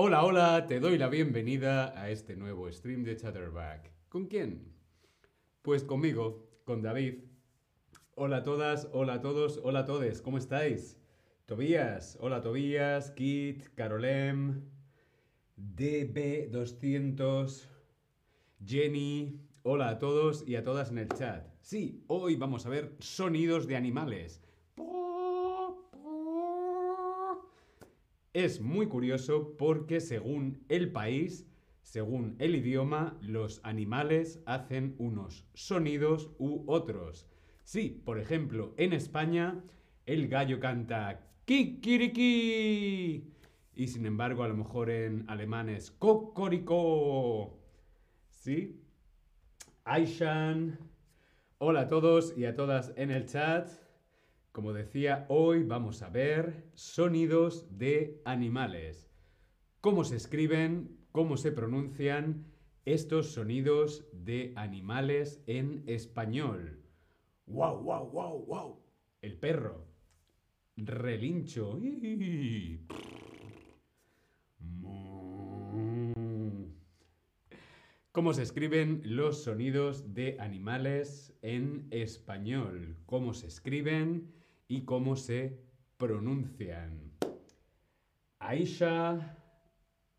Hola, 0.00 0.24
hola, 0.24 0.66
te 0.68 0.78
doy 0.78 0.96
la 0.96 1.08
bienvenida 1.08 1.92
a 2.00 2.08
este 2.08 2.36
nuevo 2.36 2.70
stream 2.70 3.02
de 3.02 3.16
Chatterback. 3.16 3.90
¿Con 4.08 4.26
quién? 4.26 4.72
Pues 5.60 5.82
conmigo, 5.82 6.48
con 6.62 6.82
David. 6.82 7.24
Hola 8.14 8.36
a 8.36 8.42
todas, 8.44 8.88
hola 8.92 9.14
a 9.14 9.20
todos, 9.20 9.58
hola 9.64 9.80
a 9.80 9.84
todos, 9.86 10.22
¿cómo 10.22 10.38
estáis? 10.38 10.96
Tobías, 11.46 12.16
hola 12.20 12.42
Tobías, 12.42 13.10
Kit, 13.10 13.74
Carolem, 13.74 14.70
DB200, 15.56 17.66
Jenny, 18.64 19.40
hola 19.64 19.88
a 19.88 19.98
todos 19.98 20.46
y 20.46 20.54
a 20.54 20.62
todas 20.62 20.92
en 20.92 20.98
el 20.98 21.08
chat. 21.08 21.44
Sí, 21.60 22.04
hoy 22.06 22.36
vamos 22.36 22.66
a 22.66 22.68
ver 22.68 22.94
sonidos 23.00 23.66
de 23.66 23.74
animales. 23.74 24.40
Es 28.34 28.60
muy 28.60 28.86
curioso 28.86 29.56
porque 29.56 30.00
según 30.00 30.64
el 30.68 30.92
país, 30.92 31.46
según 31.82 32.36
el 32.38 32.54
idioma, 32.54 33.16
los 33.22 33.60
animales 33.64 34.42
hacen 34.44 34.94
unos 34.98 35.46
sonidos 35.54 36.30
u 36.38 36.64
otros. 36.66 37.26
Sí, 37.64 38.02
por 38.04 38.18
ejemplo, 38.18 38.74
en 38.76 38.92
España 38.92 39.64
el 40.04 40.28
gallo 40.28 40.60
canta 40.60 41.26
kikiriki 41.46 43.32
y 43.74 43.86
sin 43.86 44.04
embargo 44.04 44.42
a 44.42 44.48
lo 44.48 44.56
mejor 44.56 44.90
en 44.90 45.24
alemán 45.28 45.68
es 45.70 45.90
cocorico. 45.90 47.58
¿Sí? 48.28 48.82
Aishan. 49.84 50.78
Hola 51.56 51.80
a 51.82 51.88
todos 51.88 52.36
y 52.36 52.44
a 52.44 52.54
todas 52.54 52.92
en 52.96 53.10
el 53.10 53.24
chat. 53.24 53.87
Como 54.52 54.72
decía, 54.72 55.26
hoy 55.28 55.62
vamos 55.62 56.02
a 56.02 56.08
ver 56.08 56.70
sonidos 56.74 57.66
de 57.78 58.20
animales. 58.24 59.10
Cómo 59.80 60.04
se 60.04 60.16
escriben, 60.16 60.98
cómo 61.12 61.36
se 61.36 61.52
pronuncian 61.52 62.46
estos 62.84 63.32
sonidos 63.32 64.08
de 64.12 64.52
animales 64.56 65.42
en 65.46 65.84
español. 65.86 66.82
¡Wow, 67.46 67.82
wow, 67.82 68.10
wow, 68.10 68.46
wow! 68.46 68.80
El 69.22 69.38
perro. 69.38 69.86
Relincho. 70.76 71.78
¿Cómo 78.12 78.32
se 78.32 78.42
escriben 78.42 79.02
los 79.04 79.44
sonidos 79.44 80.14
de 80.14 80.36
animales 80.40 81.36
en 81.42 81.86
español? 81.90 82.96
¿Cómo 83.06 83.34
se 83.34 83.46
escriben 83.46 84.37
y 84.68 84.82
cómo 84.82 85.16
se 85.16 85.58
pronuncian? 85.96 87.10
Aisha, 88.38 89.36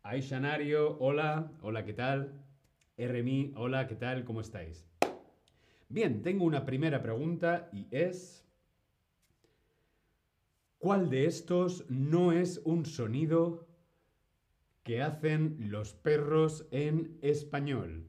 Aisha 0.02 0.40
Nario, 0.40 0.98
hola, 0.98 1.52
hola, 1.62 1.84
¿qué 1.84 1.94
tal? 1.94 2.44
RMI, 2.98 3.54
hola, 3.56 3.86
¿qué 3.86 3.94
tal? 3.94 4.24
¿Cómo 4.24 4.40
estáis? 4.40 4.86
Bien, 5.88 6.22
tengo 6.22 6.44
una 6.44 6.66
primera 6.66 7.00
pregunta 7.00 7.70
y 7.72 7.86
es... 7.90 8.44
¿Cuál 10.78 11.10
de 11.10 11.26
estos 11.26 11.88
no 11.90 12.32
es 12.32 12.60
un 12.64 12.86
sonido 12.86 13.68
que 14.82 15.02
hacen 15.02 15.70
los 15.70 15.92
perros 15.92 16.66
en 16.70 17.18
español? 17.20 18.08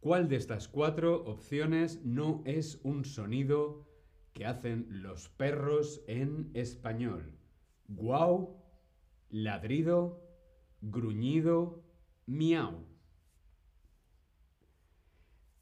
¿Cuál 0.00 0.28
de 0.28 0.36
estas 0.36 0.68
cuatro 0.68 1.24
opciones 1.24 2.04
no 2.04 2.42
es 2.44 2.80
un 2.82 3.04
sonido 3.04 3.87
que 4.38 4.46
hacen 4.46 4.86
los 5.02 5.28
perros 5.30 6.00
en 6.06 6.52
español? 6.54 7.36
Guau, 7.88 8.62
ladrido, 9.30 10.22
gruñido, 10.80 11.82
miau. 12.26 12.86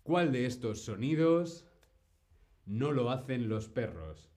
¿Cuál 0.03 0.31
de 0.31 0.45
estos 0.45 0.83
sonidos 0.83 1.67
no 2.67 2.93
lo 2.93 3.11
hacen 3.11 3.49
los 3.49 3.71
perros? 3.71 4.31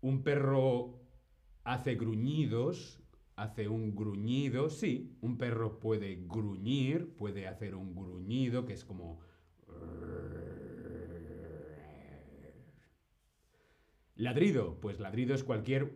Un 0.00 0.22
perro 0.22 1.00
hace 1.64 1.96
gruñidos, 1.96 3.02
hace 3.34 3.66
un 3.66 3.96
gruñido, 3.96 4.70
sí, 4.70 5.18
un 5.22 5.38
perro 5.38 5.80
puede 5.80 6.24
gruñir, 6.28 7.16
puede 7.16 7.48
hacer 7.48 7.74
un 7.74 7.96
gruñido 7.96 8.64
que 8.64 8.74
es 8.74 8.84
como... 8.84 9.28
Ladrido, 14.20 14.78
pues 14.82 15.00
ladrido 15.00 15.34
es 15.34 15.42
cualquier... 15.44 15.94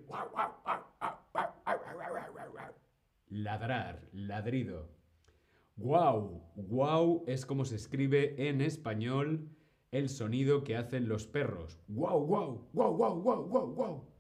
Ladrar, 3.29 4.09
ladrido. 4.13 4.89
Guau, 5.77 6.43
guau 6.57 7.25
es 7.27 7.45
como 7.45 7.67
se 7.67 7.77
escribe 7.77 8.49
en 8.49 8.63
español 8.63 9.51
el 9.91 10.09
sonido 10.09 10.65
que 10.65 10.75
hacen 10.75 11.07
los 11.07 11.27
perros. 11.27 11.79
Guau, 11.87 12.25
guau, 12.25 12.71
guau, 12.73 12.97
guau, 12.97 13.21
guau, 13.21 13.45
guau, 13.45 13.75
guau. 13.75 14.11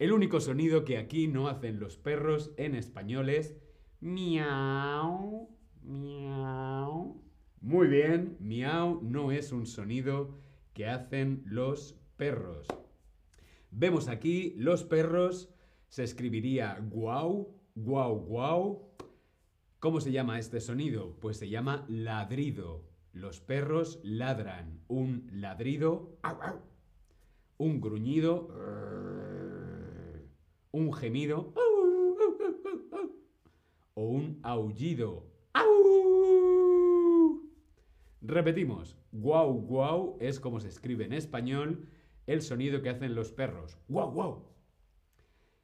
El 0.00 0.12
único 0.12 0.40
sonido 0.40 0.84
que 0.84 0.98
aquí 0.98 1.28
no 1.28 1.46
hacen 1.46 1.78
los 1.78 1.96
perros 1.96 2.52
en 2.56 2.74
español 2.74 3.28
es 3.28 3.56
miau, 4.00 5.48
miau. 5.84 7.22
Muy 7.60 7.86
bien, 7.86 8.36
miau 8.40 9.00
no 9.00 9.30
es 9.30 9.52
un 9.52 9.64
sonido 9.64 10.40
que 10.74 10.88
hacen 10.88 11.44
los 11.46 11.94
perros. 12.16 12.66
Vemos 13.70 14.08
aquí 14.08 14.54
los 14.56 14.84
perros, 14.84 15.50
se 15.88 16.02
escribiría 16.02 16.78
guau, 16.90 17.54
guau, 17.74 18.18
guau. 18.18 18.88
¿Cómo 19.78 20.00
se 20.00 20.10
llama 20.10 20.38
este 20.38 20.60
sonido? 20.60 21.16
Pues 21.20 21.36
se 21.36 21.48
llama 21.48 21.84
ladrido. 21.88 22.84
Los 23.12 23.40
perros 23.40 24.00
ladran. 24.02 24.80
Un 24.88 25.28
ladrido, 25.32 26.18
un 27.58 27.80
gruñido, 27.80 28.48
un 30.72 30.92
gemido 30.92 31.52
o 33.94 34.02
un 34.02 34.38
aullido. 34.42 35.26
Repetimos, 38.20 38.96
guau 39.12 39.52
guau 39.54 40.16
es 40.20 40.40
como 40.40 40.60
se 40.60 40.68
escribe 40.68 41.04
en 41.04 41.12
español 41.12 41.88
el 42.28 42.42
sonido 42.42 42.82
que 42.82 42.90
hacen 42.90 43.14
los 43.14 43.32
perros. 43.32 43.78
Guau 43.88 44.12
guau. 44.12 44.44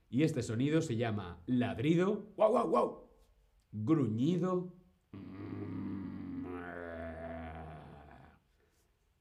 Y 0.08 0.22
este 0.22 0.42
sonido 0.42 0.80
se 0.80 0.96
llama 0.96 1.42
ladrido, 1.46 2.32
guau 2.36 3.04
gruñido, 3.70 4.72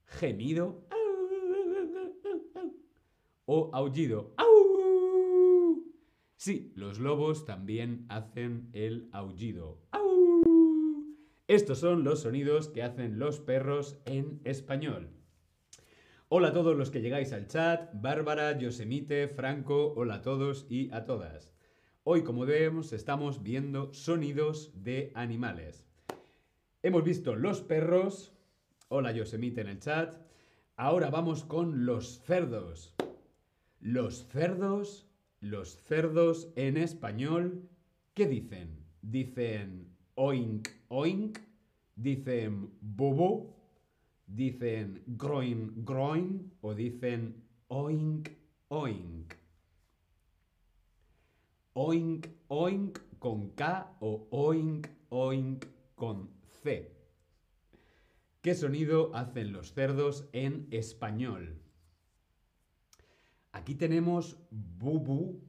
gemido 0.05 0.87
o 3.45 3.71
aullido. 3.73 4.33
Sí, 6.37 6.71
los 6.75 6.99
lobos 6.99 7.45
también 7.45 8.05
hacen 8.09 8.69
el 8.73 9.09
aullido. 9.11 9.81
Estos 11.47 11.79
son 11.79 12.03
los 12.03 12.21
sonidos 12.21 12.69
que 12.69 12.83
hacen 12.83 13.19
los 13.19 13.39
perros 13.39 13.99
en 14.05 14.39
español. 14.43 15.22
Hola 16.35 16.47
a 16.47 16.53
todos 16.53 16.75
los 16.75 16.89
que 16.89 16.99
llegáis 16.99 17.31
al 17.31 17.45
chat, 17.45 17.91
Bárbara, 17.93 18.57
Yosemite, 18.57 19.27
Franco, 19.27 19.93
hola 19.95 20.15
a 20.15 20.21
todos 20.23 20.65
y 20.67 20.91
a 20.91 21.05
todas. 21.05 21.53
Hoy, 22.03 22.23
como 22.23 22.43
vemos, 22.47 22.91
estamos 22.91 23.43
viendo 23.43 23.93
sonidos 23.93 24.71
de 24.73 25.11
animales. 25.13 25.85
Hemos 26.81 27.03
visto 27.03 27.35
los 27.35 27.61
perros, 27.61 28.33
hola 28.89 29.11
Yosemite 29.11 29.61
en 29.61 29.67
el 29.67 29.79
chat. 29.79 30.15
Ahora 30.75 31.11
vamos 31.11 31.43
con 31.43 31.85
los 31.85 32.23
cerdos. 32.23 32.95
Los 33.79 34.25
cerdos, 34.25 35.07
los 35.39 35.77
cerdos 35.83 36.51
en 36.55 36.77
español, 36.77 37.69
¿qué 38.15 38.25
dicen? 38.25 38.87
Dicen 39.03 39.95
oink, 40.15 40.67
oink, 40.87 41.37
dicen 41.95 42.71
bobo, 42.81 43.62
dicen 44.27 45.03
groin, 45.05 45.85
groin 45.85 46.51
o 46.61 46.73
dicen 46.73 47.43
oink, 47.67 48.29
oink. 48.69 49.33
Oink, 51.73 52.27
oink 52.47 52.99
con 53.19 53.49
K 53.55 53.97
o 53.99 54.27
oink, 54.31 54.87
oink 55.09 55.65
con 55.95 56.29
C. 56.61 56.91
¿Qué 58.41 58.55
sonido 58.55 59.15
hacen 59.15 59.53
los 59.53 59.73
cerdos 59.73 60.27
en 60.33 60.67
español? 60.71 61.61
Aquí 63.53 63.75
tenemos 63.75 64.37
bubu. 64.51 65.41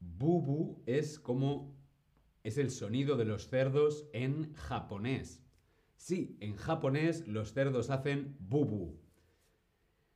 Bubu 0.00 0.82
es 0.84 1.18
como 1.18 1.74
es 2.44 2.58
el 2.58 2.70
sonido 2.70 3.16
de 3.16 3.24
los 3.24 3.48
cerdos 3.48 4.06
en 4.12 4.52
japonés. 4.54 5.41
Sí, 6.02 6.36
en 6.40 6.56
japonés 6.56 7.28
los 7.28 7.52
cerdos 7.52 7.88
hacen 7.88 8.36
bubu. 8.40 8.98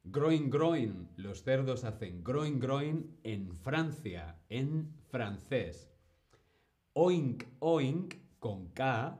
Groin 0.02 0.50
groin, 0.50 1.08
los 1.14 1.44
cerdos 1.44 1.84
hacen 1.84 2.24
groin 2.24 2.58
groin 2.58 3.16
en 3.22 3.54
Francia, 3.54 4.36
en 4.48 4.92
francés. 5.12 5.88
Oink, 6.92 7.44
oink, 7.60 8.16
con 8.40 8.66
K, 8.70 9.16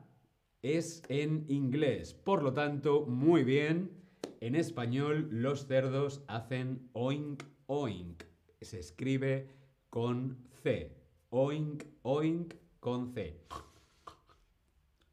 es 0.60 1.04
en 1.08 1.44
inglés. 1.46 2.14
Por 2.14 2.42
lo 2.42 2.52
tanto, 2.52 3.06
muy 3.06 3.44
bien. 3.44 3.92
En 4.40 4.56
español, 4.56 5.28
los 5.30 5.68
cerdos 5.68 6.24
hacen 6.26 6.90
oink, 6.94 7.44
oink. 7.66 8.24
Se 8.60 8.80
escribe 8.80 9.52
con 9.88 10.36
C. 10.64 10.96
Oink, 11.30 11.84
oink, 12.02 12.54
con 12.80 13.12
C. 13.14 13.40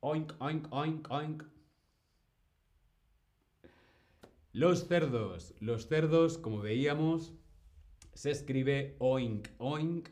Oink, 0.06 0.34
oink, 0.40 0.68
oink, 0.72 1.12
oink. 1.12 1.44
Los 4.52 4.86
cerdos. 4.90 5.54
Los 5.62 5.88
cerdos, 5.88 6.38
como 6.38 6.60
veíamos, 6.60 7.34
se 8.14 8.32
escribe 8.32 8.98
oink, 9.00 9.48
oink, 9.60 10.10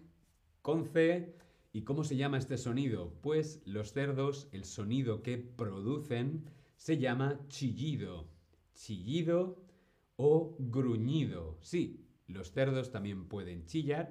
con 0.61 0.85
C. 0.85 1.35
¿Y 1.73 1.81
cómo 1.81 2.05
se 2.05 2.15
llama 2.15 2.37
este 2.37 2.57
sonido? 2.57 3.11
Pues 3.21 3.61
los 3.65 3.91
cerdos, 3.91 4.47
el 4.53 4.63
sonido 4.63 5.23
que 5.23 5.37
producen 5.37 6.49
se 6.77 6.97
llama 6.97 7.41
chillido. 7.49 8.29
Chillido 8.73 9.61
o 10.15 10.55
gruñido. 10.57 11.57
Sí, 11.59 12.07
los 12.27 12.53
cerdos 12.53 12.91
también 12.91 13.27
pueden 13.27 13.65
chillar 13.65 14.09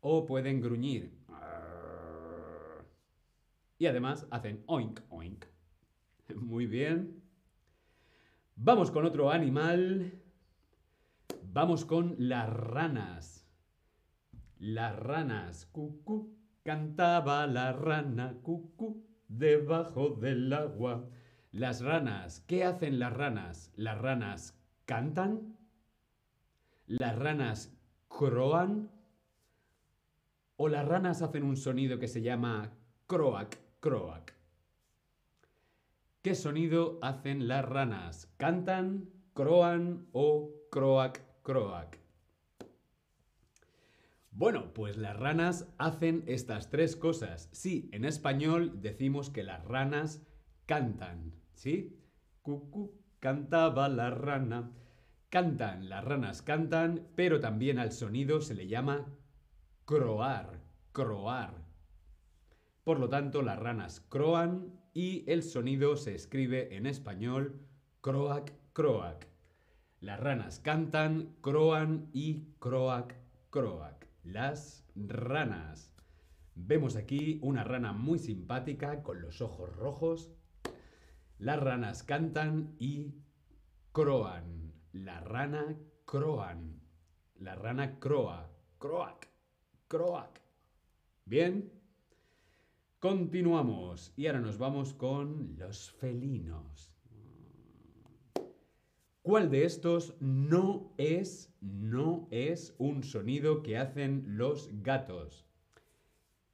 o 0.00 0.26
pueden 0.26 0.60
gruñir. 0.60 1.23
Y 3.78 3.86
además 3.86 4.26
hacen 4.30 4.62
oink, 4.66 5.00
oink. 5.08 5.44
Muy 6.36 6.66
bien. 6.66 7.22
Vamos 8.56 8.90
con 8.90 9.04
otro 9.04 9.30
animal. 9.30 10.20
Vamos 11.52 11.84
con 11.84 12.14
las 12.18 12.48
ranas. 12.48 13.46
Las 14.58 14.96
ranas. 14.96 15.66
Cucú. 15.66 16.36
Cantaba 16.62 17.46
la 17.46 17.72
rana. 17.72 18.38
Cucú. 18.42 19.04
Debajo 19.28 20.10
del 20.10 20.52
agua. 20.52 21.08
Las 21.50 21.82
ranas. 21.82 22.40
¿Qué 22.46 22.64
hacen 22.64 22.98
las 22.98 23.12
ranas? 23.12 23.72
Las 23.76 23.98
ranas 23.98 24.58
cantan. 24.84 25.56
Las 26.86 27.18
ranas 27.18 27.76
croan. 28.08 28.90
O 30.56 30.68
las 30.68 30.86
ranas 30.86 31.22
hacen 31.22 31.42
un 31.42 31.56
sonido 31.56 31.98
que 31.98 32.06
se 32.06 32.22
llama 32.22 32.72
croak, 33.06 33.58
croak. 33.84 34.32
¿Qué 36.22 36.34
sonido 36.34 36.98
hacen 37.02 37.48
las 37.48 37.66
ranas? 37.66 38.32
¿Cantan, 38.38 39.10
croan 39.34 40.06
o 40.12 40.52
croak, 40.70 41.20
croak? 41.42 41.98
Bueno, 44.30 44.72
pues 44.72 44.96
las 44.96 45.14
ranas 45.18 45.68
hacen 45.76 46.24
estas 46.26 46.70
tres 46.70 46.96
cosas. 46.96 47.50
Sí, 47.52 47.90
en 47.92 48.06
español 48.06 48.80
decimos 48.80 49.28
que 49.28 49.42
las 49.42 49.62
ranas 49.66 50.26
cantan, 50.64 51.34
¿sí? 51.52 52.00
Cucú, 52.40 52.98
cantaba 53.20 53.90
la 53.90 54.08
rana. 54.08 54.72
Cantan, 55.28 55.90
las 55.90 56.02
ranas 56.02 56.40
cantan, 56.40 57.06
pero 57.16 57.38
también 57.38 57.78
al 57.78 57.92
sonido 57.92 58.40
se 58.40 58.54
le 58.54 58.66
llama 58.66 59.04
croar, 59.84 60.62
croar. 60.92 61.63
Por 62.84 63.00
lo 63.00 63.08
tanto, 63.08 63.40
las 63.40 63.58
ranas 63.58 64.00
croan 64.10 64.78
y 64.92 65.24
el 65.30 65.42
sonido 65.42 65.96
se 65.96 66.14
escribe 66.14 66.76
en 66.76 66.86
español 66.86 67.66
croac, 68.02 68.52
croac. 68.74 69.26
Las 70.00 70.20
ranas 70.20 70.60
cantan, 70.60 71.34
croan 71.40 72.10
y 72.12 72.52
croac, 72.58 73.16
croac. 73.48 74.06
Las 74.22 74.86
ranas. 74.94 75.94
Vemos 76.54 76.96
aquí 76.96 77.38
una 77.42 77.64
rana 77.64 77.94
muy 77.94 78.18
simpática 78.18 79.02
con 79.02 79.22
los 79.22 79.40
ojos 79.40 79.74
rojos. 79.74 80.30
Las 81.38 81.58
ranas 81.58 82.02
cantan 82.02 82.76
y 82.78 83.14
croan. 83.92 84.74
La 84.92 85.20
rana 85.20 85.78
croan. 86.04 86.82
La 87.36 87.54
rana 87.54 87.98
croa. 87.98 88.50
Croac. 88.78 89.26
Croac. 89.88 90.42
Bien. 91.24 91.83
Continuamos. 93.04 94.14
Y 94.16 94.28
ahora 94.28 94.40
nos 94.40 94.56
vamos 94.56 94.94
con 94.94 95.58
los 95.58 95.92
felinos. 95.92 96.90
¿Cuál 99.20 99.50
de 99.50 99.66
estos 99.66 100.16
no 100.20 100.94
es, 100.96 101.54
no 101.60 102.26
es 102.30 102.74
un 102.78 103.02
sonido 103.02 103.62
que 103.62 103.76
hacen 103.76 104.38
los 104.38 104.70
gatos? 104.82 105.44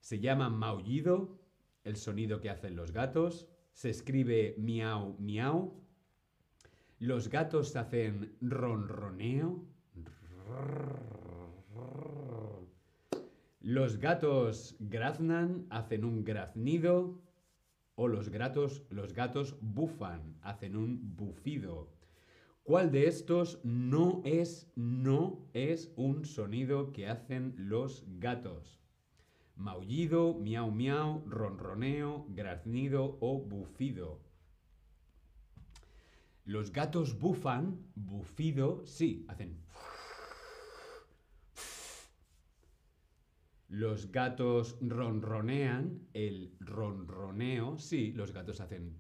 Se 0.01 0.19
llama 0.19 0.51
maullido, 0.51 1.39
el 1.85 1.95
sonido 1.95 2.41
que 2.41 2.51
hacen 2.51 2.75
los 2.75 2.91
gatos. 2.91 3.47
Se 3.73 3.91
escribe 3.91 4.57
miau, 4.59 5.15
miau. 5.21 5.81
Los 6.99 7.29
gatos 7.29 7.77
hacen 7.77 8.37
ronroneo. 8.41 9.65
Los 13.71 13.99
gatos 13.99 14.75
graznan, 14.81 15.69
hacen 15.71 16.05
un 16.05 16.25
graznido. 16.25 17.23
O 17.95 18.09
los 18.09 18.29
gatos, 18.29 18.83
los 18.91 19.13
gatos 19.13 19.57
bufan, 19.61 20.37
hacen 20.43 20.75
un 20.75 21.15
bufido. 21.15 21.89
¿Cuál 22.65 22.91
de 22.91 23.07
estos 23.07 23.61
no 23.63 24.23
es, 24.25 24.73
no 24.75 25.47
es 25.53 25.93
un 25.95 26.25
sonido 26.25 26.93
que 26.93 27.07
hacen 27.07 27.55
los 27.57 28.05
gatos? 28.19 28.81
Maullido, 29.55 30.35
miau 30.35 30.73
miau, 30.73 31.23
ronroneo, 31.29 32.27
graznido 32.31 33.19
o 33.21 33.39
bufido. 33.39 34.21
Los 36.45 36.73
gatos 36.73 37.21
bufan, 37.21 37.79
bufido, 37.95 38.85
sí, 38.85 39.25
hacen. 39.29 39.63
Los 43.71 44.11
gatos 44.11 44.77
ronronean, 44.81 46.01
el 46.13 46.57
ronroneo, 46.59 47.79
sí, 47.79 48.11
los 48.11 48.33
gatos 48.33 48.61
hacen 48.61 48.97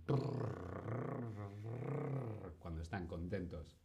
cuando 2.60 2.80
están 2.80 3.08
contentos. 3.08 3.76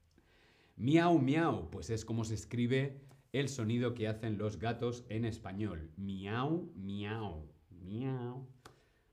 Miau, 0.75 1.17
miau, 1.17 1.71
pues 1.71 1.89
es 1.89 2.05
como 2.05 2.23
se 2.23 2.35
escribe 2.35 3.01
el 3.33 3.49
sonido 3.49 3.95
que 3.95 4.07
hacen 4.07 4.37
los 4.37 4.59
gatos 4.59 5.07
en 5.09 5.25
español. 5.25 5.91
Miau, 5.97 6.71
miau, 6.75 7.49
miau. 7.71 8.47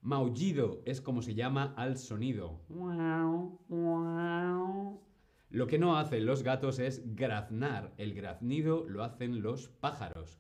Maullido 0.03 0.83
es 0.85 1.01
como 1.01 1.23
se 1.23 1.35
llama 1.35 1.73
al 1.79 1.97
sonido. 1.97 2.61
Lo 5.49 5.67
que 5.67 5.79
no 5.79 5.97
hacen 5.97 6.27
los 6.27 6.43
gatos 6.43 6.79
es 6.79 7.15
graznar. 7.15 7.95
El 7.97 8.13
graznido 8.13 8.87
lo 8.87 9.05
hacen 9.05 9.41
los 9.41 9.69
pájaros. 9.69 10.39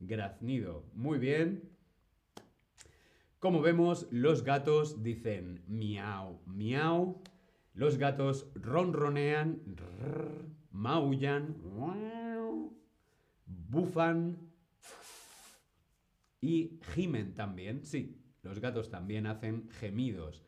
Graznido. 0.00 0.84
Muy 0.94 1.18
bien. 1.18 1.70
Como 3.38 3.60
vemos, 3.60 4.06
los 4.10 4.44
gatos 4.44 5.02
dicen 5.02 5.62
miau, 5.66 6.40
miau. 6.46 7.22
Los 7.74 7.98
gatos 7.98 8.50
ronronean, 8.54 9.62
maullan, 10.72 11.56
bufan 13.46 14.36
y 16.40 16.80
gimen 16.92 17.34
también. 17.34 17.84
Sí, 17.84 18.20
los 18.42 18.58
gatos 18.58 18.90
también 18.90 19.26
hacen 19.26 19.70
gemidos. 19.70 20.44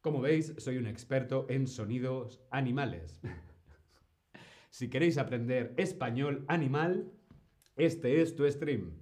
Como 0.00 0.20
veis, 0.20 0.54
soy 0.58 0.76
un 0.78 0.86
experto 0.86 1.46
en 1.48 1.66
sonidos 1.66 2.40
animales. 2.50 3.20
Si 4.76 4.90
queréis 4.90 5.16
aprender 5.16 5.72
español 5.78 6.44
animal, 6.48 7.10
este 7.76 8.20
es 8.20 8.36
tu 8.36 8.44
stream. 8.46 8.92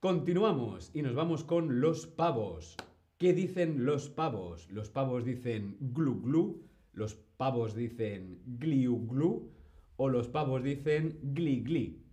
Continuamos 0.00 0.90
y 0.92 1.00
nos 1.00 1.14
vamos 1.14 1.44
con 1.44 1.80
los 1.80 2.06
pavos. 2.06 2.76
¿Qué 3.16 3.32
dicen 3.32 3.86
los 3.86 4.10
pavos? 4.10 4.68
Los 4.68 4.90
pavos 4.90 5.24
dicen 5.24 5.78
glu 5.80 6.20
glu, 6.20 6.68
los 6.92 7.14
pavos 7.14 7.74
dicen 7.74 8.42
gliu 8.44 9.06
glu 9.06 9.50
o 9.96 10.10
los 10.10 10.28
pavos 10.28 10.62
dicen 10.62 11.18
gli 11.22 11.64
gli. 11.64 12.04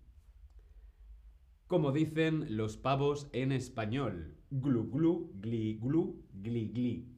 Como 1.68 1.92
dicen 1.92 2.56
los 2.56 2.78
pavos 2.78 3.28
en 3.34 3.52
español, 3.52 4.38
glu 4.52 4.90
glu, 4.90 5.34
gli 5.44 5.78
glu, 5.82 6.24
gli 6.32 6.72
gli. 6.72 7.17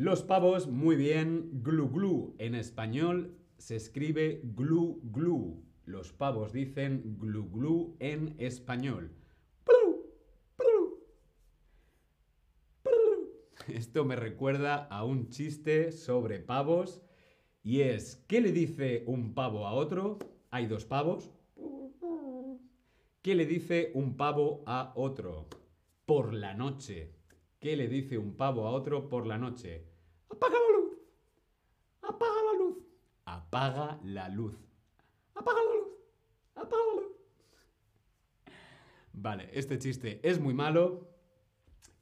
Los 0.00 0.22
pavos, 0.22 0.66
muy 0.66 0.96
bien. 0.96 1.62
Glu 1.62 1.90
glu. 1.90 2.34
En 2.38 2.54
español 2.54 3.36
se 3.58 3.76
escribe 3.76 4.40
glu 4.56 4.98
glu. 5.02 5.62
Los 5.84 6.14
pavos 6.14 6.54
dicen 6.54 7.18
glu 7.18 7.50
glu 7.50 7.96
en 7.98 8.34
español. 8.38 9.12
Esto 13.68 14.06
me 14.06 14.16
recuerda 14.16 14.86
a 14.86 15.04
un 15.04 15.28
chiste 15.28 15.92
sobre 15.92 16.38
pavos 16.38 17.02
y 17.62 17.82
es, 17.82 18.24
¿qué 18.26 18.40
le 18.40 18.52
dice 18.52 19.04
un 19.06 19.34
pavo 19.34 19.66
a 19.66 19.74
otro? 19.74 20.18
Hay 20.50 20.64
dos 20.64 20.86
pavos. 20.86 21.30
¿Qué 23.20 23.34
le 23.34 23.44
dice 23.44 23.92
un 23.94 24.16
pavo 24.16 24.62
a 24.64 24.94
otro? 24.96 25.46
Por 26.06 26.32
la 26.32 26.54
noche. 26.54 27.12
¿Qué 27.58 27.76
le 27.76 27.86
dice 27.86 28.16
un 28.16 28.38
pavo 28.38 28.66
a 28.66 28.70
otro 28.70 29.10
por 29.10 29.26
la 29.26 29.36
noche? 29.36 29.89
Apaga 30.30 30.54
la 30.54 30.78
luz. 30.78 30.98
Apaga 32.02 32.42
la 32.42 32.58
luz. 32.58 32.78
Apaga 33.24 33.82
la 33.82 34.34
luz. 34.34 34.56
Apaga 35.34 35.60
la 35.60 35.74
luz. 35.74 35.88
Apaga 36.54 36.82
la 36.86 37.02
luz. 37.02 37.16
Vale, 39.12 39.50
este 39.52 39.78
chiste 39.78 40.20
es 40.22 40.40
muy 40.40 40.54
malo. 40.54 41.08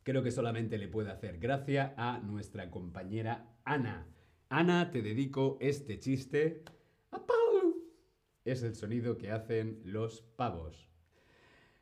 Creo 0.02 0.22
que 0.22 0.30
solamente 0.30 0.78
le 0.78 0.88
puede 0.88 1.10
hacer 1.10 1.38
gracia 1.38 1.94
a 1.96 2.18
nuestra 2.18 2.70
compañera 2.70 3.58
Ana. 3.64 4.06
Ana, 4.48 4.90
te 4.90 5.02
dedico 5.02 5.58
este 5.60 5.98
chiste. 5.98 6.64
¡Apaga 7.10 7.40
la 7.54 7.62
luz! 7.64 7.76
Es 8.44 8.62
el 8.62 8.74
sonido 8.74 9.18
que 9.18 9.30
hacen 9.30 9.82
los 9.84 10.22
pavos. 10.22 10.88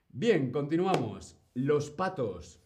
Bien, 0.08 0.50
continuamos. 0.50 1.38
Los 1.54 1.90
patos. 1.90 2.60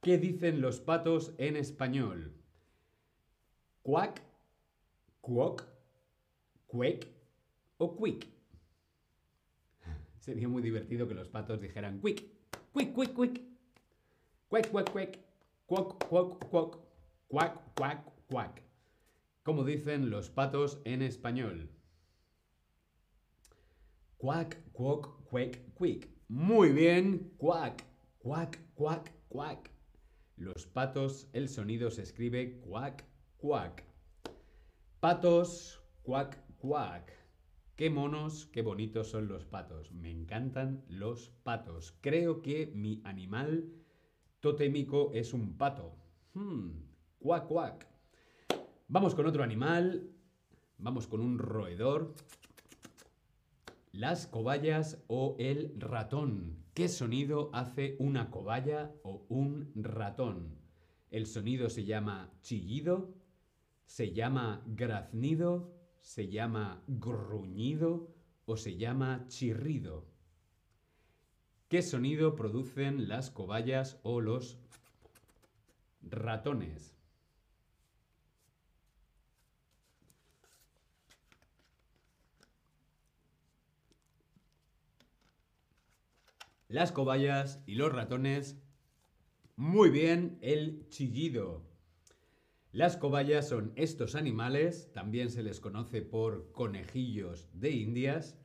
¿Qué 0.00 0.18
dicen 0.18 0.60
los 0.60 0.80
patos 0.80 1.34
en 1.38 1.56
español? 1.56 2.36
Cuac, 3.86 4.20
cuoc, 5.20 5.62
cuec 6.66 7.06
o 7.78 7.96
quick. 7.96 8.26
Sería 10.18 10.48
muy 10.48 10.60
divertido 10.60 11.06
que 11.06 11.14
los 11.14 11.28
patos 11.28 11.60
dijeran 11.60 12.00
quick, 12.00 12.24
quick, 12.72 12.92
quick, 12.96 13.14
quick. 13.14 13.42
Cuac, 14.48 14.70
cuac, 14.72 14.90
cuac. 14.90 15.18
Cuoc, 15.66 16.04
cuoc, 16.08 16.44
cuoc. 16.48 16.78
Cuac, 17.28 17.74
cuac, 17.76 18.12
cuac. 18.28 18.60
Como 19.44 19.62
dicen 19.62 20.10
los 20.10 20.30
patos 20.30 20.80
en 20.84 21.02
español. 21.02 21.70
Cuac, 24.16 24.72
cuoc, 24.72 25.22
cuec, 25.30 25.72
quick. 25.78 26.08
Muy 26.26 26.72
bien, 26.72 27.34
cuac, 27.36 27.84
cuac, 28.18 28.58
cuac, 28.74 29.12
cuac. 29.28 29.70
Los 30.36 30.66
patos, 30.66 31.28
el 31.32 31.48
sonido 31.48 31.92
se 31.92 32.02
escribe 32.02 32.58
cuac, 32.62 33.04
cuac. 33.38 33.84
Patos, 35.00 35.80
cuac, 36.02 36.38
cuac. 36.56 37.12
Qué 37.76 37.90
monos, 37.90 38.46
qué 38.46 38.62
bonitos 38.62 39.08
son 39.10 39.28
los 39.28 39.44
patos. 39.44 39.92
Me 39.92 40.10
encantan 40.10 40.84
los 40.88 41.30
patos. 41.42 41.94
Creo 42.00 42.40
que 42.40 42.72
mi 42.74 43.02
animal 43.04 43.70
totémico 44.40 45.10
es 45.12 45.34
un 45.34 45.58
pato. 45.58 45.94
Hmm, 46.34 46.70
cuac, 47.18 47.46
cuac. 47.46 47.86
Vamos 48.88 49.14
con 49.14 49.26
otro 49.26 49.42
animal. 49.42 50.10
Vamos 50.78 51.06
con 51.06 51.20
un 51.20 51.38
roedor. 51.38 52.14
Las 53.92 54.26
cobayas 54.26 55.02
o 55.08 55.36
el 55.38 55.74
ratón. 55.78 56.64
¿Qué 56.72 56.88
sonido 56.88 57.50
hace 57.52 57.96
una 57.98 58.30
cobaya 58.30 58.92
o 59.02 59.24
un 59.28 59.72
ratón? 59.74 60.58
El 61.10 61.26
sonido 61.26 61.70
se 61.70 61.84
llama 61.84 62.30
chillido, 62.42 63.14
se 63.86 64.12
llama 64.12 64.62
graznido, 64.66 65.72
se 66.00 66.28
llama 66.28 66.82
gruñido 66.86 68.14
o 68.44 68.56
se 68.56 68.76
llama 68.76 69.24
chirrido. 69.28 70.06
¿Qué 71.68 71.82
sonido 71.82 72.36
producen 72.36 73.08
las 73.08 73.30
cobayas 73.30 73.98
o 74.02 74.20
los 74.20 74.58
ratones? 76.02 76.94
Las 86.68 86.92
cobayas 86.92 87.60
y 87.66 87.74
los 87.74 87.92
ratones. 87.92 88.56
Muy 89.56 89.90
bien, 89.90 90.38
el 90.40 90.88
chillido. 90.88 91.65
Las 92.76 92.98
cobayas 92.98 93.48
son 93.48 93.72
estos 93.74 94.14
animales, 94.14 94.92
también 94.92 95.30
se 95.30 95.42
les 95.42 95.60
conoce 95.60 96.02
por 96.02 96.52
conejillos 96.52 97.48
de 97.54 97.70
indias. 97.70 98.38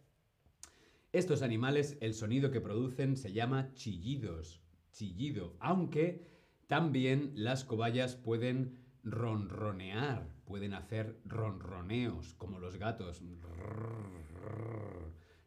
Estos 1.12 1.42
animales, 1.42 1.98
el 2.00 2.14
sonido 2.14 2.50
que 2.50 2.62
producen 2.62 3.18
se 3.18 3.34
llama 3.34 3.74
chillidos, 3.74 4.62
chillido, 4.94 5.58
aunque 5.60 6.26
también 6.68 7.34
las 7.36 7.66
cobayas 7.66 8.16
pueden 8.16 8.80
ronronear, 9.04 10.30
pueden 10.46 10.76
hacer 10.76 11.20
ronroneos, 11.26 12.34
como 12.36 12.58
los 12.58 12.78
gatos. 12.78 13.22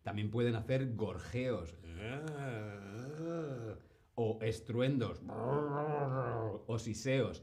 También 0.02 0.30
pueden 0.30 0.56
hacer 0.56 0.94
gorjeos. 0.94 1.74
O 4.14 4.38
estruendos. 4.42 5.22
O 6.66 6.78
siseos. 6.78 7.42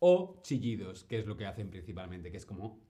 O 0.00 0.40
chillidos, 0.42 1.04
que 1.04 1.18
es 1.18 1.26
lo 1.26 1.36
que 1.36 1.44
hacen 1.44 1.70
principalmente, 1.70 2.30
que 2.30 2.38
es 2.38 2.46
como... 2.46 2.80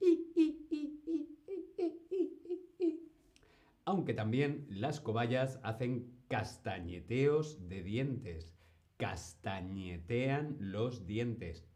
Aunque 3.85 4.15
también 4.15 4.67
las 4.71 5.01
cobayas 5.01 5.59
hacen 5.65 6.13
castañeteos 6.29 7.69
de 7.69 7.83
dientes. 7.83 8.55
Castañetean 8.97 10.57
los 10.61 11.07
dientes. 11.07 11.67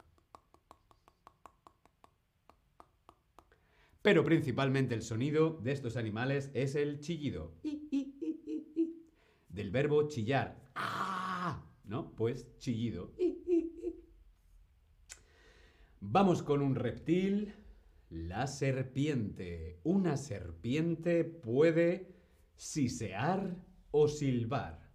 Pero 4.03 4.23
principalmente 4.23 4.95
el 4.95 5.03
sonido 5.03 5.59
de 5.63 5.73
estos 5.73 5.97
animales 5.97 6.53
es 6.55 6.77
el 6.77 7.01
chillido. 7.01 7.55
Del 9.49 9.71
verbo 9.73 10.07
chillar. 10.07 10.71
¡Ah! 10.77 11.67
¿No? 11.85 12.15
Pues 12.15 12.57
chillido. 12.59 13.13
Vamos 16.15 16.45
con 16.45 16.63
un 16.63 16.77
reptil. 16.77 17.53
La 18.09 18.47
serpiente. 18.47 19.81
Una 19.83 20.17
serpiente 20.17 21.25
puede 21.25 22.15
sisear 22.55 23.57
o 23.91 24.07
silbar. 24.07 24.93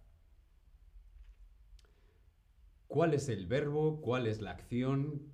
¿Cuál 2.86 3.12
es 3.12 3.28
el 3.28 3.46
verbo? 3.46 4.00
¿Cuál 4.00 4.28
es 4.28 4.40
la 4.40 4.52
acción 4.52 5.30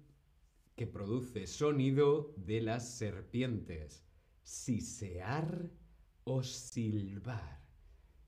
que 0.75 0.89
produce 0.89 1.47
sonido 1.47 2.35
de 2.37 2.63
las 2.63 2.89
serpientes. 2.89 4.05
Sisear 4.43 5.71
o 6.25 6.43
silbar. 6.43 7.61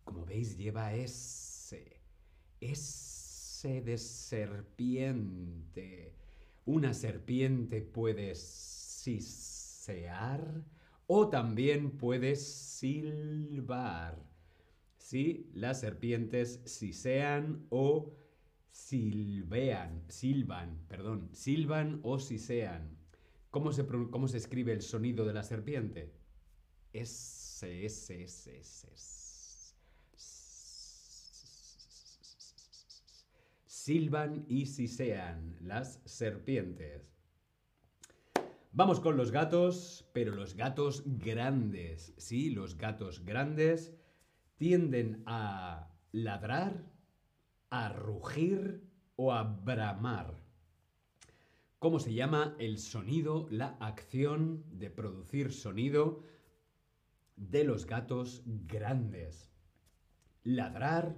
Como 0.05 0.25
veis, 0.25 0.57
lleva 0.57 0.95
S. 0.95 2.01
S 2.61 3.83
de 3.83 3.99
serpiente. 3.99 5.09
Una 6.69 6.93
serpiente 6.93 7.81
puede 7.81 8.35
sisear 8.35 9.87
o 11.07 11.31
también 11.31 11.93
puede 11.97 12.37
silbar. 12.37 14.23
Sí, 14.99 15.49
las 15.55 15.81
serpientes 15.81 16.61
sisean 16.67 17.65
o 17.71 18.13
silbean, 18.71 20.05
silban, 20.09 20.85
perdón, 20.89 21.31
silban 21.33 22.01
o 22.03 22.19
sisean. 22.19 22.99
¿Cómo 23.49 23.73
se, 23.73 23.87
¿Cómo 23.87 24.29
se 24.29 24.37
escribe 24.37 24.75
el 24.75 24.83
sonido 24.83 25.25
de 25.25 25.33
la 25.33 25.45
serpiente? 25.45 26.13
S, 26.93 27.87
S, 27.87 28.23
S, 28.25 28.59
S, 28.59 28.89
Silban 33.89 34.45
y 34.49 34.67
sisean 34.67 35.57
las 35.63 36.03
serpientes. 36.05 37.11
Vamos 38.71 39.01
con 39.01 39.17
los 39.17 39.31
gatos, 39.31 40.07
pero 40.13 40.35
los 40.35 40.55
gatos 40.55 41.05
grandes. 41.07 42.13
Sí, 42.19 42.51
los 42.51 42.77
gatos 42.77 43.25
grandes 43.25 43.95
tienden 44.59 45.23
a 45.25 45.89
ladrar 46.13 46.85
a 47.71 47.89
rugir 47.89 48.87
o 49.17 49.33
a 49.33 49.45
bramar. 49.45 50.35
¿Cómo 51.79 51.99
se 51.99 52.13
llama 52.13 52.57
el 52.59 52.77
sonido, 52.77 53.49
la 53.51 53.69
acción 53.81 54.67
de 54.71 54.91
producir 54.91 55.51
sonido 55.51 56.25
de 57.37 57.65
los 57.65 57.87
gatos 57.87 58.43
grandes? 58.45 59.51
Ladrar, 60.45 61.17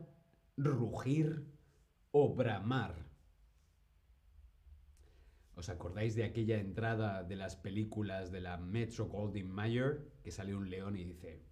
rugir 0.57 1.59
o 2.13 2.35
bramar. 2.35 2.95
¿Os 5.55 5.69
acordáis 5.69 6.15
de 6.15 6.25
aquella 6.25 6.59
entrada 6.59 7.23
de 7.23 7.37
las 7.37 7.57
películas 7.57 8.33
de 8.33 8.41
la 8.41 8.57
Metro 8.57 9.07
Goldwyn 9.07 9.51
Mayer 9.51 10.11
que 10.23 10.31
sale 10.31 10.55
un 10.55 10.71
león 10.71 10.97
y 10.97 11.05
dice 11.05 11.43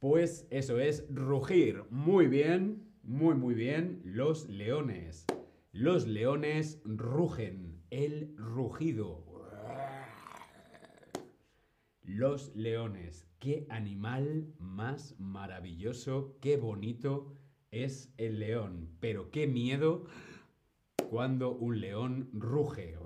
Pues 0.00 0.46
eso 0.50 0.80
es 0.80 1.06
rugir. 1.08 1.84
Muy 1.90 2.26
bien, 2.26 2.92
muy 3.02 3.34
muy 3.34 3.54
bien. 3.54 4.02
Los 4.04 4.48
leones. 4.48 5.24
Los 5.72 6.06
leones 6.06 6.82
rugen. 6.84 7.82
El 7.90 8.34
rugido. 8.36 9.24
Los 12.02 12.54
leones. 12.54 13.26
Qué 13.44 13.66
animal 13.68 14.54
más 14.58 15.20
maravilloso, 15.20 16.38
qué 16.40 16.56
bonito 16.56 17.34
es 17.70 18.10
el 18.16 18.38
león. 18.38 18.96
Pero 19.00 19.30
qué 19.30 19.46
miedo 19.46 20.06
cuando 21.10 21.54
un 21.54 21.78
león 21.78 22.30
ruge. 22.32 22.96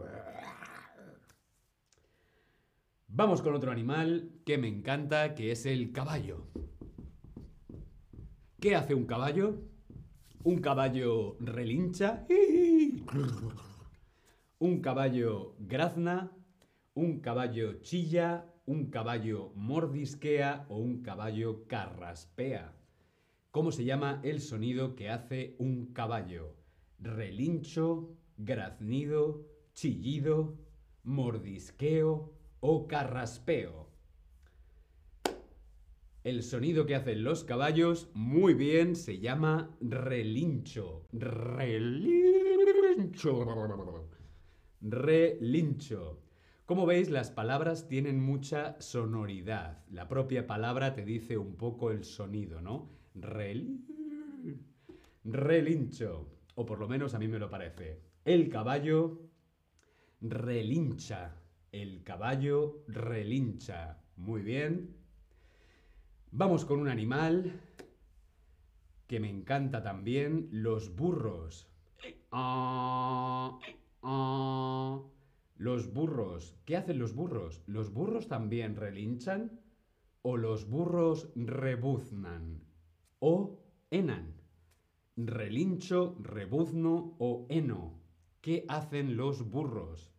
Vamos 3.09 3.43
con 3.43 3.57
otro 3.57 3.73
animal 3.73 4.31
que 4.47 4.59
me 4.59 4.69
encanta, 4.69 5.35
que 5.35 5.51
es 5.51 5.67
el 5.67 5.91
caballo. 5.91 6.47
¿Qué 8.61 8.77
hace 8.77 8.95
un 8.95 9.07
caballo? 9.07 9.61
Un 10.45 10.61
caballo 10.61 11.37
relincha. 11.41 12.25
Un 14.61 14.81
caballo 14.83 15.57
grazna. 15.59 16.31
Un 16.95 17.19
caballo 17.19 17.81
chilla. 17.81 18.55
Un 18.69 18.91
caballo 18.91 19.51
mordisquea 19.55 20.67
o 20.69 20.77
un 20.77 21.01
caballo 21.01 21.67
carraspea. 21.69 22.77
¿Cómo 23.51 23.73
se 23.73 23.87
llama 23.87 24.21
el 24.23 24.43
sonido 24.43 24.95
que 24.95 25.09
hace 25.09 25.57
un 25.59 25.95
caballo? 25.95 26.55
Relincho, 26.99 28.11
graznido, 28.37 29.47
chillido, 29.73 30.59
mordisqueo 31.03 32.35
o 32.61 32.87
carraspeo. 32.87 33.89
El 36.23 36.43
sonido 36.43 36.85
que 36.85 36.95
hacen 36.95 37.25
los 37.25 37.45
caballos, 37.45 38.11
muy 38.13 38.53
bien, 38.53 38.97
se 38.97 39.19
llama 39.19 39.75
relincho. 39.81 41.07
Relincho. 41.15 41.87
Relincho. 44.83 46.28
Como 46.69 46.85
veis, 46.85 47.09
las 47.09 47.31
palabras 47.31 47.89
tienen 47.89 48.21
mucha 48.21 48.79
sonoridad. 48.79 49.83
La 49.89 50.07
propia 50.07 50.47
palabra 50.47 50.93
te 50.93 51.03
dice 51.03 51.39
un 51.39 51.57
poco 51.57 51.91
el 51.91 52.05
sonido, 52.05 52.61
¿no? 52.61 52.91
Relincho. 55.25 56.29
O 56.57 56.67
por 56.67 56.79
lo 56.79 56.87
menos 56.87 57.15
a 57.15 57.19
mí 57.19 57.27
me 57.27 57.39
lo 57.39 57.49
parece. 57.49 58.03
El 58.27 58.51
caballo 58.51 59.31
relincha. 60.21 61.41
El 61.73 62.03
caballo 62.03 62.85
relincha. 62.87 64.03
Muy 64.17 64.43
bien. 64.43 64.95
Vamos 66.33 66.67
con 66.67 66.81
un 66.81 66.89
animal 66.89 67.63
que 69.07 69.21
me 69.21 69.31
encanta 69.31 69.83
también, 69.83 70.51
los 70.53 70.95
burros. 70.95 71.67
Ah, 72.31 73.59
ah. 74.03 75.03
Los 75.59 75.93
burros. 75.93 76.57
¿Qué 76.65 76.77
hacen 76.77 77.01
los 77.01 77.15
burros? 77.15 77.63
¿Los 77.67 77.93
burros 77.93 78.29
también 78.29 78.77
relinchan? 78.77 79.61
¿O 80.23 80.37
los 80.37 80.69
burros 80.69 81.33
rebuznan? 81.35 82.63
¿O 83.19 83.59
enan? 83.91 84.35
Relincho, 85.17 86.17
rebuzno 86.21 87.17
o 87.19 87.47
eno. 87.49 87.99
¿Qué 88.41 88.67
hacen 88.69 89.17
los 89.17 89.51
burros? 89.51 90.13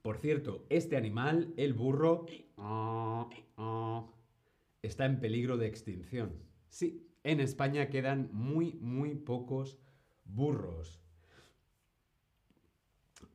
Por 0.00 0.18
cierto, 0.18 0.64
este 0.68 0.96
animal, 0.96 1.52
el 1.56 1.74
burro, 1.74 2.26
está 4.80 5.06
en 5.06 5.18
peligro 5.18 5.56
de 5.56 5.66
extinción. 5.66 6.40
Sí, 6.68 7.08
en 7.24 7.40
España 7.40 7.90
quedan 7.90 8.30
muy, 8.32 8.74
muy 8.74 9.16
pocos 9.16 9.80
burros. 10.24 11.01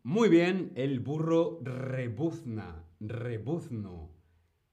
Muy 0.04 0.30
bien, 0.30 0.72
el 0.76 1.00
burro 1.00 1.60
rebuzna, 1.64 2.84
rebuzno, 3.00 4.12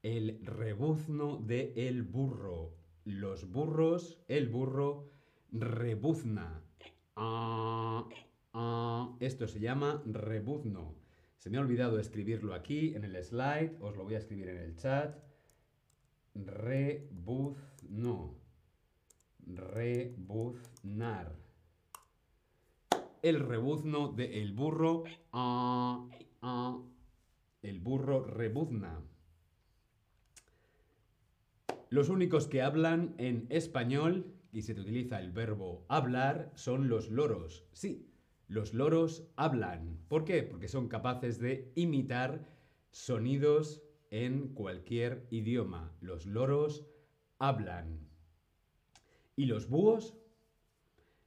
el 0.02 0.40
rebuzno 0.44 1.38
de 1.38 1.72
el 1.88 2.02
burro. 2.02 2.74
Los 3.04 3.50
burros, 3.50 4.20
el 4.28 4.48
burro 4.48 5.10
rebuzna. 5.50 6.62
Ah, 7.16 8.08
ah, 8.52 9.16
esto 9.20 9.46
se 9.46 9.60
llama 9.60 10.02
rebuzno. 10.06 10.94
Se 11.38 11.50
me 11.50 11.58
ha 11.58 11.60
olvidado 11.60 11.98
escribirlo 11.98 12.54
aquí 12.54 12.94
en 12.94 13.04
el 13.04 13.22
slide, 13.22 13.76
os 13.80 13.96
lo 13.96 14.04
voy 14.04 14.14
a 14.14 14.18
escribir 14.18 14.48
en 14.48 14.58
el 14.58 14.76
chat. 14.76 15.18
Rebuzno. 16.34 18.34
Rebuznar. 19.46 21.43
El 23.24 23.40
rebuzno 23.40 24.08
de 24.08 24.42
el 24.42 24.52
burro. 24.52 25.04
Ah, 25.32 26.06
ah, 26.42 26.78
el 27.62 27.80
burro 27.80 28.22
rebuzna. 28.22 29.00
Los 31.88 32.10
únicos 32.10 32.48
que 32.48 32.60
hablan 32.60 33.14
en 33.16 33.46
español, 33.48 34.26
y 34.52 34.60
se 34.60 34.72
utiliza 34.72 35.20
el 35.20 35.32
verbo 35.32 35.86
hablar, 35.88 36.52
son 36.54 36.90
los 36.90 37.10
loros. 37.10 37.64
Sí, 37.72 38.12
los 38.46 38.74
loros 38.74 39.26
hablan. 39.36 40.04
¿Por 40.08 40.26
qué? 40.26 40.42
Porque 40.42 40.68
son 40.68 40.88
capaces 40.88 41.38
de 41.38 41.72
imitar 41.76 42.46
sonidos 42.90 43.82
en 44.10 44.48
cualquier 44.48 45.26
idioma. 45.30 45.96
Los 46.02 46.26
loros 46.26 46.84
hablan. 47.38 48.06
¿Y 49.34 49.46
los 49.46 49.70
búhos? 49.70 50.14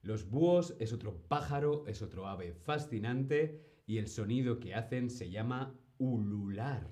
Los 0.01 0.29
búhos 0.29 0.75
es 0.79 0.93
otro 0.93 1.21
pájaro, 1.27 1.85
es 1.87 2.01
otro 2.01 2.27
ave 2.27 2.53
fascinante 2.53 3.81
y 3.85 3.97
el 3.97 4.07
sonido 4.07 4.59
que 4.59 4.75
hacen 4.75 5.09
se 5.09 5.29
llama 5.29 5.75
ulular. 5.97 6.89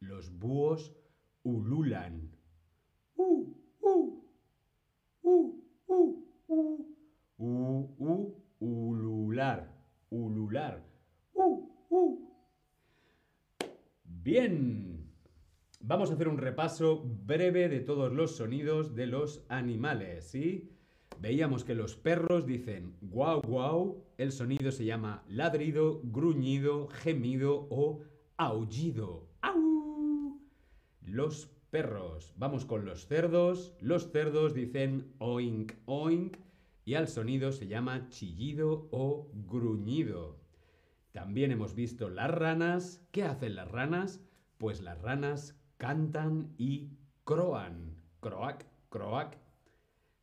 Los 0.00 0.38
búhos 0.38 0.94
ululan. 1.42 2.30
Uh, 3.16 3.54
uh, 3.80 4.24
uh, 5.22 5.62
uh, 5.86 6.14
uh, 6.48 6.96
uh, 7.38 7.94
uh, 7.98 8.42
ulular, 8.60 9.72
ulular. 10.10 10.84
Uh, 11.34 11.68
uh. 11.90 12.30
Bien. 14.04 14.94
Vamos 15.80 16.10
a 16.10 16.14
hacer 16.14 16.28
un 16.28 16.38
repaso 16.38 17.02
breve 17.04 17.68
de 17.68 17.80
todos 17.80 18.10
los 18.10 18.36
sonidos 18.36 18.94
de 18.94 19.06
los 19.06 19.44
animales, 19.50 20.30
¿sí? 20.30 20.73
Veíamos 21.20 21.64
que 21.64 21.74
los 21.74 21.96
perros 21.96 22.46
dicen 22.46 22.96
guau 23.00 23.40
guau, 23.42 24.04
el 24.18 24.32
sonido 24.32 24.70
se 24.72 24.84
llama 24.84 25.24
ladrido, 25.28 26.00
gruñido, 26.04 26.88
gemido 26.88 27.66
o 27.70 28.02
aullido. 28.36 29.28
¡Au! 29.40 30.40
Los 31.02 31.50
perros. 31.70 32.32
Vamos 32.36 32.64
con 32.64 32.84
los 32.84 33.06
cerdos. 33.06 33.74
Los 33.80 34.10
cerdos 34.12 34.54
dicen 34.54 35.12
oink 35.18 35.72
oink 35.86 36.36
y 36.84 36.94
al 36.94 37.08
sonido 37.08 37.52
se 37.52 37.66
llama 37.66 38.08
chillido 38.10 38.88
o 38.90 39.30
gruñido. 39.32 40.38
También 41.12 41.50
hemos 41.50 41.74
visto 41.74 42.10
las 42.10 42.30
ranas. 42.30 43.04
¿Qué 43.10 43.24
hacen 43.24 43.54
las 43.54 43.70
ranas? 43.70 44.20
Pues 44.58 44.82
las 44.82 45.00
ranas 45.00 45.58
cantan 45.78 46.54
y 46.58 46.90
croan. 47.24 47.96
Croac, 48.20 48.66
croac. 48.88 49.43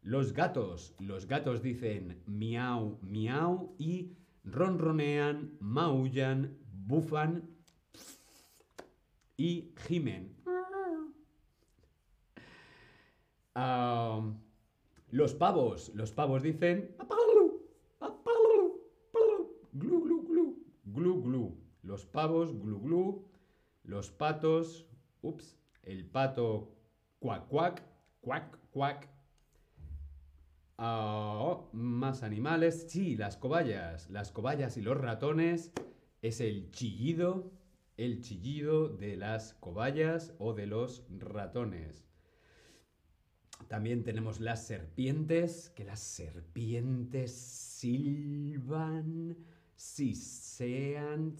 Los 0.03 0.33
gatos. 0.33 0.95
Los 0.99 1.27
gatos 1.27 1.61
dicen 1.61 2.23
miau, 2.25 2.97
miau 3.01 3.75
y 3.77 4.17
ronronean, 4.43 5.51
maullan, 5.59 6.57
bufan 6.87 7.49
y 9.37 9.73
gimen. 9.87 10.35
Ah, 13.53 14.21
los 15.11 15.33
pavos. 15.35 15.91
Los 15.93 16.11
pavos 16.11 16.41
dicen 16.41 16.95
glu, 19.73 20.03
glu, 20.03 20.23
glu, 20.23 20.55
glu, 20.85 21.21
glu. 21.21 21.57
Los 21.83 22.05
pavos, 22.05 22.51
glu, 22.59 22.79
glu. 22.79 23.27
Los 23.83 24.09
patos, 24.09 24.87
ups, 25.21 25.57
el 25.83 26.05
pato, 26.05 26.75
cuac, 27.19 27.47
cuac, 27.47 27.83
cuac, 28.21 28.57
cuac. 28.71 29.10
Ah, 30.83 31.61
más 31.73 32.23
animales. 32.23 32.87
Sí, 32.89 33.15
las 33.15 33.37
cobayas. 33.37 34.09
Las 34.09 34.31
cobayas 34.31 34.77
y 34.77 34.81
los 34.81 34.97
ratones 34.97 35.71
es 36.23 36.41
el 36.41 36.71
chillido, 36.71 37.51
el 37.97 38.21
chillido 38.21 38.89
de 38.89 39.15
las 39.15 39.53
cobayas 39.53 40.33
o 40.39 40.55
de 40.55 40.65
los 40.65 41.05
ratones. 41.19 42.03
También 43.67 44.03
tenemos 44.03 44.39
las 44.39 44.65
serpientes, 44.65 45.69
que 45.69 45.83
las 45.83 45.99
serpientes 45.99 47.31
silban, 47.31 49.37
sean 49.75 51.35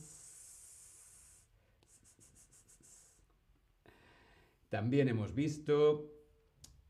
También 4.70 5.10
hemos 5.10 5.34
visto 5.34 6.11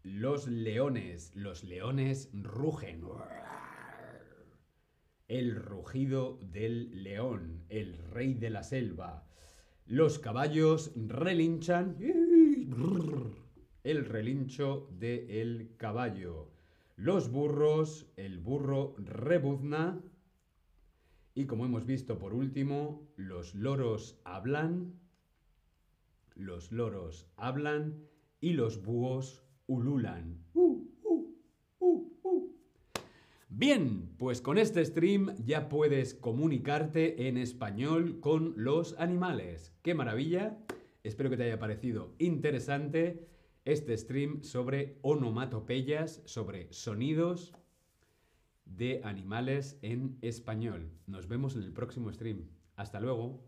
Los 0.04 0.48
leones. 0.48 1.32
Los 1.36 1.64
leones 1.64 2.32
rugen. 2.34 3.04
El 5.28 5.56
rugido 5.56 6.40
del 6.42 7.04
león, 7.04 7.66
el 7.70 8.00
rey 8.10 8.34
de 8.34 8.50
la 8.50 8.64
selva. 8.64 9.28
Los 9.86 10.18
caballos 10.18 10.92
relinchan. 10.96 11.98
El 13.84 14.06
relincho 14.06 14.90
del 14.92 15.76
caballo. 15.78 16.52
Los 16.96 17.30
burros, 17.30 18.12
el 18.18 18.40
burro 18.40 18.96
rebuzna. 18.98 20.02
Y 21.36 21.46
como 21.46 21.66
hemos 21.66 21.86
visto 21.86 22.18
por 22.18 22.34
último, 22.34 23.08
los 23.18 23.54
loros 23.54 24.20
hablan. 24.24 25.00
Los 26.34 26.72
loros 26.72 27.28
hablan 27.38 28.04
y 28.40 28.54
los 28.54 28.82
búhos 28.82 29.46
ululan. 29.67 30.43
Uh, 30.54 30.84
uh, 31.04 31.36
uh, 31.80 32.12
Bien, 33.50 34.15
pues 34.17 34.41
con 34.41 34.58
este 34.58 34.84
stream 34.86 35.36
ya 35.43 35.67
puedes 35.67 36.13
comunicarte 36.13 37.28
en 37.28 37.38
español 37.38 38.19
con 38.19 38.54
los 38.56 38.95
animales. 38.97 39.74
¡Qué 39.82 39.93
maravilla! 39.93 40.58
Espero 41.04 41.30
que 41.30 41.38
te 41.38 41.43
haya 41.43 41.60
parecido 41.60 42.15
interesante 42.17 43.28
este 43.65 43.97
stream 43.97 44.43
sobre 44.43 44.97
onomatopeyas, 45.02 46.21
sobre 46.26 46.71
sonidos 46.71 47.54
de 48.65 49.02
animales 49.04 49.78
en 49.82 50.17
español. 50.21 50.89
Nos 51.08 51.28
vemos 51.28 51.56
en 51.56 51.63
el 51.63 51.74
próximo 51.74 52.12
stream. 52.12 52.47
Hasta 52.76 53.00
luego. 53.00 53.43